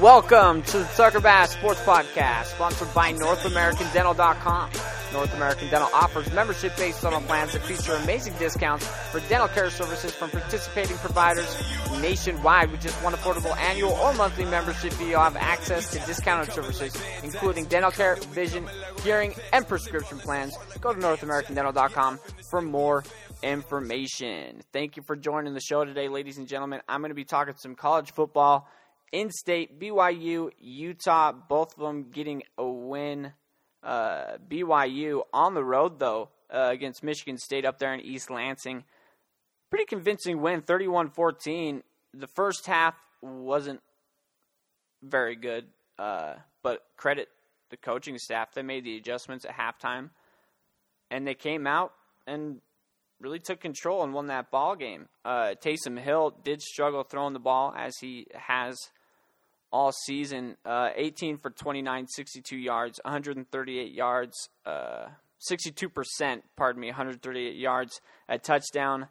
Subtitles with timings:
[0.00, 4.70] Welcome to the Sucker Bass Sports Podcast, sponsored by NorthAmericanDental.com.
[5.12, 10.14] North American Dental offers membership-based dental plans that feature amazing discounts for dental care services
[10.14, 11.60] from participating providers
[12.00, 12.70] nationwide.
[12.70, 16.94] With just one affordable annual or monthly membership fee, you'll have access to discounted services,
[17.24, 18.68] including dental care, vision,
[19.02, 20.56] hearing, and prescription plans.
[20.80, 23.02] Go to NorthAmericanDental.com for more
[23.42, 24.62] information.
[24.72, 26.80] Thank you for joining the show today, ladies and gentlemen.
[26.88, 28.68] I'm going to be talking some college football
[29.12, 33.32] in state, BYU, Utah, both of them getting a win.
[33.82, 38.84] Uh, BYU on the road, though, uh, against Michigan State up there in East Lansing.
[39.70, 41.82] Pretty convincing win, 31 14.
[42.12, 43.80] The first half wasn't
[45.02, 45.66] very good,
[45.98, 47.28] uh, but credit
[47.70, 48.52] the coaching staff.
[48.52, 50.10] They made the adjustments at halftime,
[51.10, 51.92] and they came out
[52.26, 52.60] and
[53.20, 55.08] really took control and won that ball game.
[55.24, 58.76] Uh, Taysom Hill did struggle throwing the ball as he has
[59.72, 60.56] all season.
[60.64, 65.06] Uh, 18 for 29, 62 yards, 138 yards, uh,
[65.50, 69.08] 62%, pardon me, 138 yards, a touchdown,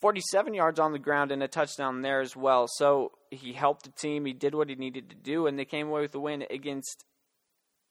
[0.00, 2.66] 47 yards on the ground, and a touchdown there as well.
[2.68, 4.24] So he helped the team.
[4.24, 7.04] He did what he needed to do, and they came away with a win against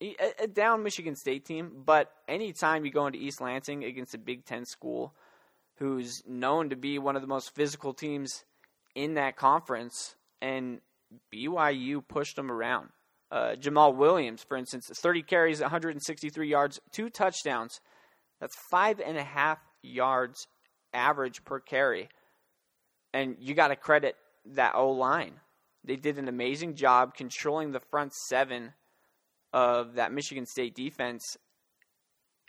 [0.01, 1.83] a, a down Michigan State team.
[1.85, 5.13] But anytime you go into East Lansing against a Big Ten school
[5.77, 8.45] who's known to be one of the most physical teams
[8.95, 10.79] in that conference, and
[11.33, 12.89] BYU pushed them around.
[13.30, 17.80] Uh, Jamaal Williams, for instance, 30 carries, 163 yards, two touchdowns.
[18.39, 20.47] That's five and a half yards
[20.94, 22.09] average per carry.
[23.13, 25.33] And you got to credit that O line.
[25.83, 28.73] They did an amazing job controlling the front seven
[29.53, 31.38] of that Michigan State defense.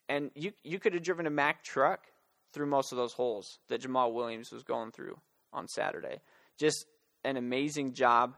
[0.09, 2.07] And you you could have driven a Mack truck
[2.53, 5.19] through most of those holes that Jamaal Williams was going through
[5.53, 6.21] on Saturday.
[6.59, 6.87] Just
[7.25, 8.37] an amazing job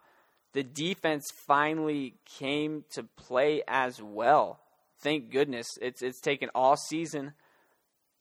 [0.53, 4.61] the defense finally came to play as well.
[5.01, 5.79] Thank goodness.
[5.81, 7.33] It's it's taken all season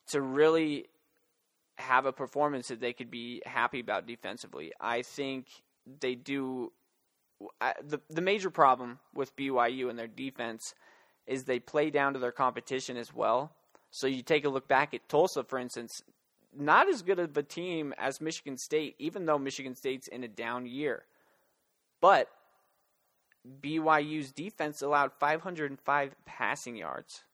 [0.08, 0.86] to really
[1.78, 4.72] have a performance that they could be happy about defensively.
[4.80, 5.46] I think
[6.00, 6.72] they do
[7.60, 10.74] I, the the major problem with BYU and their defense
[11.26, 13.52] is they play down to their competition as well.
[13.90, 16.02] So you take a look back at Tulsa for instance,
[16.56, 20.28] not as good of a team as Michigan State even though Michigan State's in a
[20.28, 21.04] down year.
[22.00, 22.28] But
[23.62, 27.24] BYU's defense allowed 505 passing yards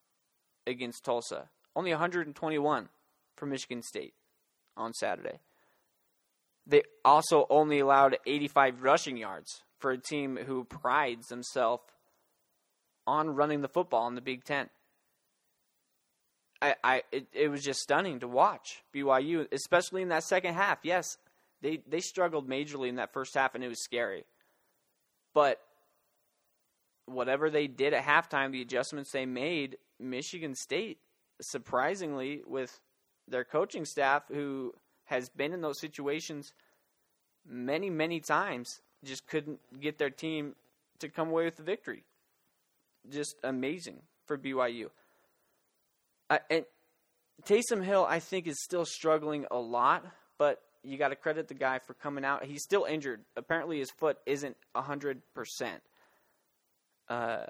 [0.67, 2.89] against Tulsa, only 121
[3.37, 4.15] for Michigan State
[4.77, 5.41] on Saturday.
[6.67, 11.85] They also only allowed 85 rushing yards for a team who prides themselves
[13.07, 14.69] on running the football in the Big Ten.
[16.61, 20.79] I, I it, it was just stunning to watch BYU, especially in that second half.
[20.83, 21.19] Yes,
[21.61, 24.25] they they struggled majorly in that first half, and it was scary.
[25.37, 25.61] But
[27.05, 30.97] whatever they did at halftime, the adjustments they made, Michigan State,
[31.43, 32.81] surprisingly, with
[33.29, 34.73] their coaching staff, who
[35.05, 36.55] has been in those situations
[37.47, 40.55] many, many times, just couldn't get their team
[41.01, 42.05] to come away with the victory.
[43.07, 44.89] Just amazing for BYU.
[46.31, 46.65] Uh, and
[47.45, 50.03] Taysom Hill, I think, is still struggling a lot,
[50.39, 52.45] but you got to credit the guy for coming out.
[52.45, 53.25] He's still injured.
[53.37, 55.83] Apparently, his foot isn't hundred percent.
[57.09, 57.45] Uh,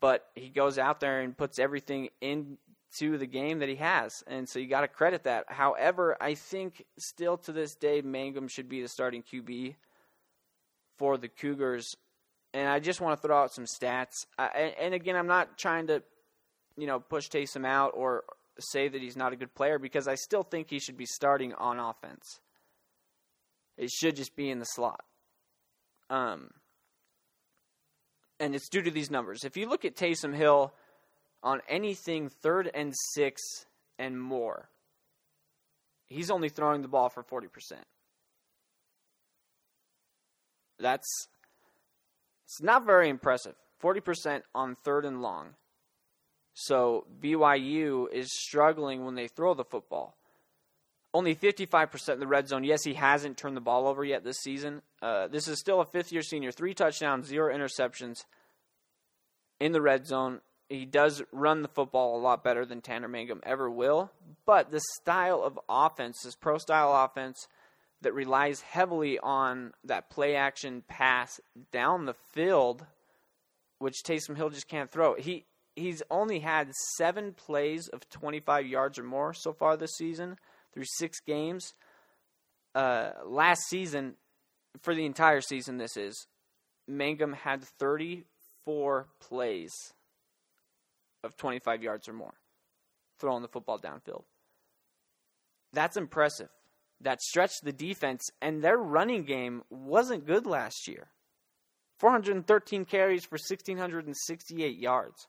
[0.00, 4.48] but he goes out there and puts everything into the game that he has, and
[4.48, 5.46] so you got to credit that.
[5.48, 9.76] However, I think still to this day, Mangum should be the starting QB
[10.98, 11.96] for the Cougars.
[12.52, 14.26] And I just want to throw out some stats.
[14.36, 16.02] I, and again, I'm not trying to,
[16.76, 18.24] you know, push Taysom out or
[18.60, 21.54] say that he's not a good player because I still think he should be starting
[21.54, 22.40] on offense.
[23.76, 25.02] It should just be in the slot.
[26.10, 26.50] Um,
[28.38, 29.44] and it's due to these numbers.
[29.44, 30.72] If you look at Taysom Hill
[31.42, 33.40] on anything third and six
[33.98, 34.68] and more,
[36.08, 37.48] he's only throwing the ball for 40%.
[40.78, 41.28] That's
[42.44, 43.54] it's not very impressive.
[43.82, 45.54] 40% on third and long.
[46.54, 50.16] So BYU is struggling when they throw the football.
[51.12, 52.62] Only 55% in the red zone.
[52.62, 54.82] Yes, he hasn't turned the ball over yet this season.
[55.02, 56.52] Uh, this is still a fifth year senior.
[56.52, 58.24] Three touchdowns, zero interceptions
[59.58, 60.40] in the red zone.
[60.68, 64.12] He does run the football a lot better than Tanner Mangum ever will.
[64.46, 67.48] But the style of offense, this pro style offense
[68.02, 71.40] that relies heavily on that play action pass
[71.72, 72.86] down the field,
[73.78, 75.14] which Taysom Hill just can't throw.
[75.16, 75.44] He
[75.80, 80.36] he's only had seven plays of 25 yards or more so far this season
[80.72, 81.74] through six games.
[82.74, 84.14] Uh, last season,
[84.82, 86.26] for the entire season, this is
[86.86, 89.72] Mangum had 34 plays
[91.24, 92.34] of 25 yards or more
[93.20, 94.24] throwing the football downfield.
[95.72, 96.48] That's impressive.
[97.02, 101.08] That stretched the defense, and their running game wasn't good last year.
[101.98, 105.26] 413 carries for 1,668 yards.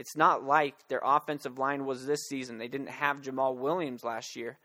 [0.00, 2.56] It's not like their offensive line was this season.
[2.56, 4.56] They didn't have Jamaal Williams last year.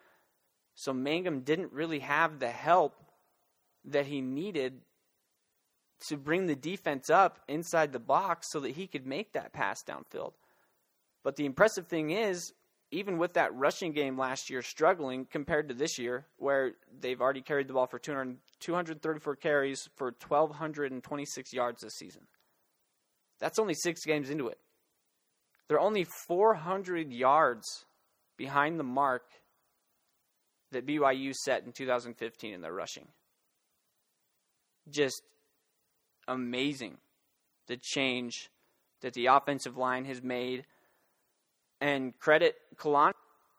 [0.75, 2.95] So Mangum didn't really have the help
[3.83, 4.79] that he needed
[6.07, 9.83] to bring the defense up inside the box so that he could make that pass
[9.83, 10.31] downfield.
[11.21, 12.53] But the impressive thing is,
[12.91, 17.41] even with that rushing game last year struggling compared to this year, where they've already
[17.41, 22.21] carried the ball for 200, 234 carries for 1,226 yards this season.
[23.41, 24.59] That's only six games into it.
[25.67, 27.85] They're only 400 yards
[28.37, 29.23] behind the mark
[30.71, 33.07] that BYU set in 2015 in their rushing.
[34.89, 35.21] Just
[36.27, 36.97] amazing
[37.67, 38.49] the change
[39.01, 40.65] that the offensive line has made.
[41.81, 43.13] And credit Kalani,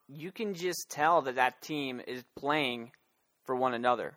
[0.08, 2.92] you can just tell that that team is playing
[3.44, 4.14] for one another.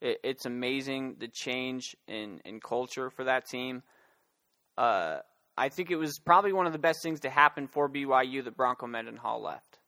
[0.00, 3.82] It, it's amazing the change in, in culture for that team.
[4.76, 5.18] Uh,
[5.56, 8.56] I think it was probably one of the best things to happen for BYU that
[8.56, 9.78] Bronco Mendenhall left.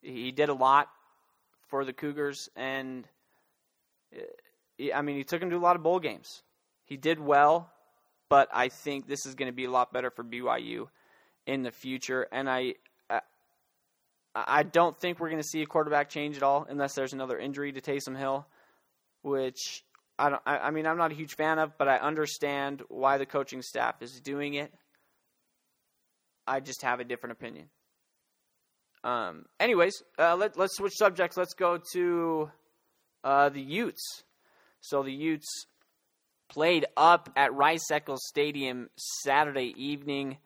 [0.00, 0.88] He did a lot
[1.68, 3.06] for the Cougars, and
[4.14, 6.42] uh, I mean, he took them to a lot of bowl games.
[6.84, 7.70] He did well,
[8.28, 10.88] but I think this is going to be a lot better for BYU
[11.46, 12.26] in the future.
[12.32, 12.74] And I,
[13.10, 13.20] I,
[14.34, 17.38] I don't think we're going to see a quarterback change at all unless there's another
[17.38, 18.46] injury to Taysom Hill,
[19.22, 19.84] which
[20.18, 20.42] I don't.
[20.44, 23.62] I, I mean, I'm not a huge fan of, but I understand why the coaching
[23.62, 24.72] staff is doing it.
[26.46, 27.68] I just have a different opinion.
[29.04, 31.36] Um, anyways, uh, let, let's switch subjects.
[31.36, 32.50] Let's go to
[33.22, 34.24] uh, the Utes.
[34.80, 35.66] So the Utes
[36.48, 40.38] played up at Rice Eccles Stadium Saturday evening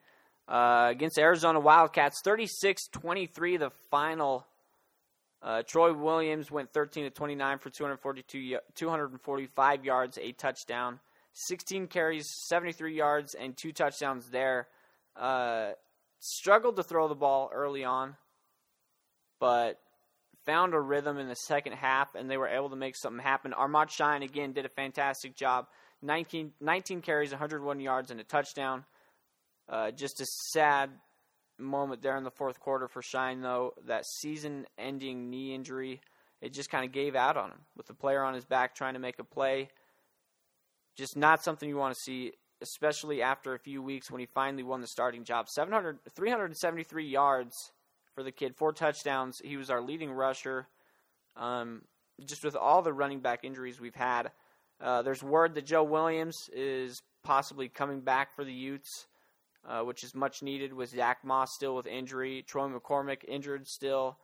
[0.47, 2.21] uh, against Arizona Wildcats.
[2.23, 4.45] 36 23, the final.
[5.43, 11.01] Uh, Troy Williams went 13 to 29 for 242, 245 yards, a touchdown,
[11.33, 14.67] 16 carries, 73 yards, and two touchdowns there.
[15.17, 15.71] Uh,
[16.19, 18.15] struggled to throw the ball early on,
[19.39, 19.79] but
[20.45, 23.51] found a rhythm in the second half, and they were able to make something happen.
[23.51, 25.67] Armand Shyne, again, did a fantastic job.
[26.01, 28.85] 19, 19 carries, 101 yards, and a touchdown.
[29.67, 30.89] Uh, just a sad
[31.57, 33.73] moment there in the fourth quarter for Shyne, though.
[33.85, 36.01] That season ending knee injury,
[36.41, 38.93] it just kind of gave out on him with the player on his back trying
[38.93, 39.69] to make a play.
[40.95, 44.63] Just not something you want to see, especially after a few weeks when he finally
[44.63, 45.49] won the starting job.
[45.49, 47.71] 700, 373 yards
[48.13, 49.41] for the kid, four touchdowns.
[49.43, 50.67] He was our leading rusher.
[51.35, 51.81] Um,
[52.25, 54.31] just with all the running back injuries we've had,
[54.79, 59.07] uh, there's word that Joe Williams is possibly coming back for the Utes,
[59.67, 64.17] uh, which is much needed with Zach Moss still with injury, Troy McCormick injured still,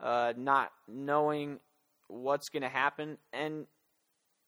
[0.00, 1.60] uh, not knowing
[2.08, 3.18] what's going to happen.
[3.32, 3.66] And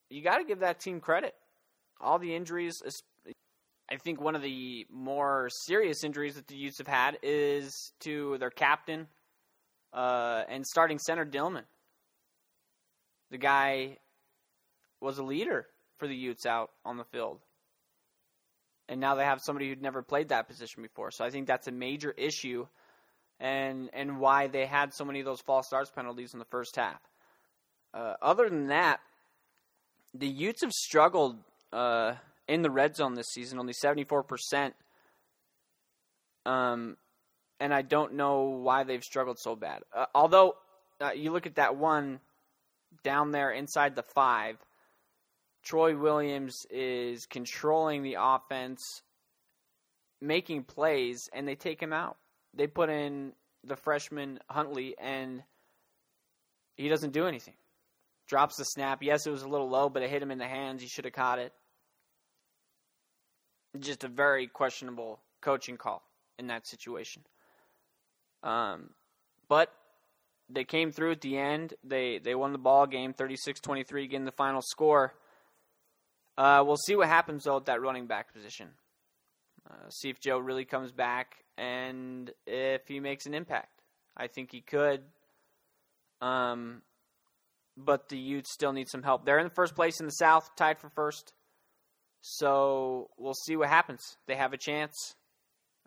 [0.09, 1.35] you got to give that team credit.
[1.99, 2.81] All the injuries,
[3.89, 8.37] I think one of the more serious injuries that the Utes have had is to
[8.39, 9.07] their captain
[9.93, 11.63] uh, and starting center Dielman.
[13.29, 13.97] The guy
[14.99, 15.67] was a leader
[15.97, 17.39] for the Utes out on the field.
[18.91, 21.11] And now they have somebody who'd never played that position before.
[21.11, 22.67] So I think that's a major issue
[23.39, 26.75] and and why they had so many of those false starts penalties in the first
[26.75, 26.99] half.
[27.93, 28.99] Uh, other than that,
[30.13, 31.37] the Utes have struggled
[31.73, 32.15] uh,
[32.47, 34.73] in the red zone this season, only 74%.
[36.45, 36.97] Um,
[37.59, 39.83] and I don't know why they've struggled so bad.
[39.95, 40.55] Uh, although,
[40.99, 42.19] uh, you look at that one
[43.03, 44.57] down there inside the five,
[45.63, 49.01] Troy Williams is controlling the offense,
[50.19, 52.17] making plays, and they take him out.
[52.53, 55.43] They put in the freshman Huntley, and
[56.75, 57.53] he doesn't do anything.
[58.27, 59.03] Drops the snap.
[59.03, 60.81] Yes, it was a little low, but it hit him in the hands.
[60.81, 61.53] He should have caught it.
[63.79, 66.03] Just a very questionable coaching call
[66.39, 67.23] in that situation.
[68.43, 68.89] Um,
[69.47, 69.71] but
[70.49, 71.73] they came through at the end.
[71.83, 75.13] They they won the ball game 36-23 again the final score.
[76.41, 78.69] Uh, we'll see what happens though at that running back position.
[79.69, 83.83] Uh, see if Joe really comes back and if he makes an impact.
[84.17, 85.01] I think he could.
[86.19, 86.81] Um,
[87.77, 89.23] but the Utes still need some help.
[89.23, 91.31] They're in the first place in the South, tied for first.
[92.21, 94.01] So we'll see what happens.
[94.25, 94.95] They have a chance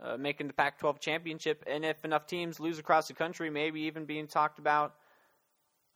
[0.00, 1.64] uh, making the Pac 12 championship.
[1.66, 4.94] And if enough teams lose across the country, maybe even being talked about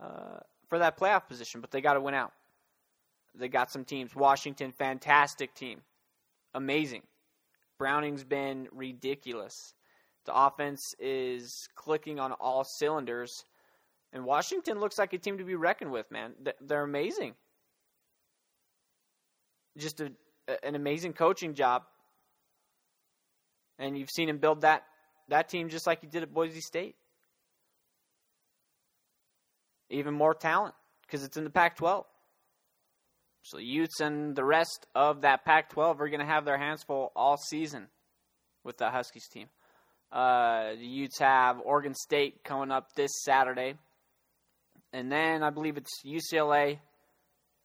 [0.01, 1.61] uh, for that playoff position.
[1.61, 2.33] But they got to win out.
[3.39, 4.15] They got some teams.
[4.15, 5.81] Washington, fantastic team,
[6.55, 7.03] amazing.
[7.79, 9.75] Browning's been ridiculous.
[10.27, 13.45] The offense is clicking on all cylinders,
[14.13, 16.11] and Washington looks like a team to be reckoned with.
[16.11, 17.35] Man, they're amazing.
[19.77, 20.13] Just a,
[20.63, 21.85] an amazing coaching job,
[23.79, 24.85] and you've seen him build that
[25.29, 26.97] that team just like he did at Boise State.
[29.91, 32.05] Even more talent because it's in the Pac 12.
[33.43, 36.83] So Utes and the rest of that Pac 12 are going to have their hands
[36.83, 37.89] full all season
[38.65, 39.49] with the Huskies team.
[40.11, 43.75] Uh, the Utes have Oregon State coming up this Saturday.
[44.93, 46.79] And then I believe it's UCLA.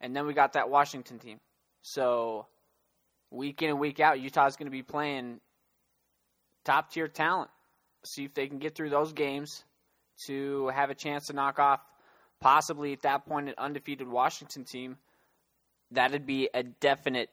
[0.02, 1.40] And then we got that Washington team.
[1.82, 2.48] So
[3.32, 5.40] week in and week out, Utah's going to be playing
[6.64, 7.50] top tier talent.
[8.06, 9.64] See if they can get through those games
[10.28, 11.80] to have a chance to knock off
[12.42, 14.98] possibly at that point an undefeated Washington team.
[15.92, 17.30] That'd be a definite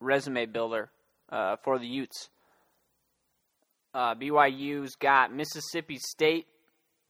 [0.00, 0.90] resume builder
[1.30, 2.30] uh, for the Utes.
[3.92, 6.46] Uh, BYU's got Mississippi State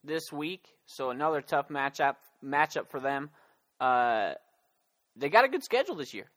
[0.02, 3.30] this week, so another tough matchup matchup for them.
[3.78, 4.32] Uh,
[5.16, 6.30] they got a good schedule this year,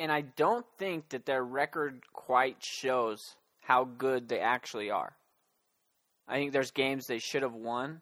[0.00, 3.20] and I don't think that their record quite shows
[3.60, 5.14] how good they actually are.
[6.26, 8.00] I think there's games they should have won,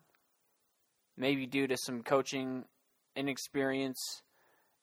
[1.16, 2.64] maybe due to some coaching
[3.14, 4.23] inexperience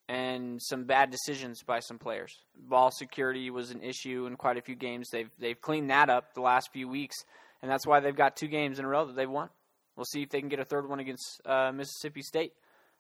[0.10, 2.38] and some bad decisions by some players.
[2.56, 5.10] Ball security was an issue in quite a few games.
[5.12, 7.16] They've they've cleaned that up the last few weeks,
[7.62, 9.50] and that's why they've got two games in a row that they've won.
[9.96, 12.54] We'll see if they can get a third one against uh, Mississippi State.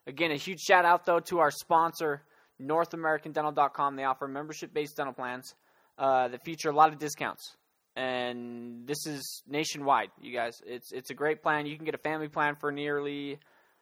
[0.05, 2.24] Again, a huge shout out though to our sponsor,
[2.62, 3.95] NorthAmericanDental.com.
[3.95, 5.55] They offer membership-based dental plans
[5.98, 7.55] uh, that feature a lot of discounts
[7.95, 10.62] and this is nationwide, you guys.
[10.65, 11.65] It's it's a great plan.
[11.65, 13.39] You can get a family plan for nearly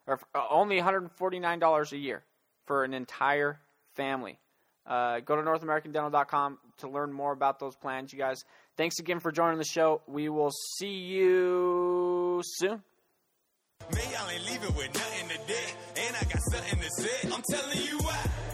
[0.07, 2.23] or uh, only $149 a year
[2.65, 3.59] for an entire
[3.95, 4.39] family.
[4.85, 8.43] Uh, go to NorthAmericanDental.com to learn more about those plans, you guys.
[8.77, 10.01] Thanks again for joining the show.
[10.07, 12.81] We will see you soon.
[14.31, 15.21] Ain't leaving with nothing
[15.97, 17.29] and I got something to say.
[17.33, 18.50] I'm telling you why.